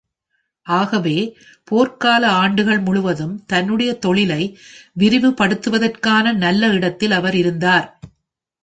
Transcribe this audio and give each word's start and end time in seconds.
ஆகவே, 0.65 1.17
போர்க்கால 1.71 2.25
ஆண்டுகள் 2.35 2.79
முழுவதும் 2.79 3.45
தன்னுடைய 3.45 3.93
தொழிலை 3.93 4.57
விரிவுபடுத்துவதற்கான 4.99 6.33
நல்ல 6.35 6.67
இடத்தில் 6.67 7.11
அவர் 7.11 7.35
இருந்தார். 7.35 7.99